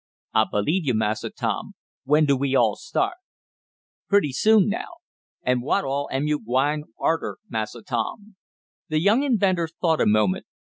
[0.33, 1.73] "I believe you, Massa Tom.
[2.05, 3.17] When do we all start?"
[4.07, 4.95] "Pretty soon now."
[5.43, 8.35] "An' what all am yo' gwine arter, Massa Tom?"
[8.89, 10.47] The young inventor thought a moment.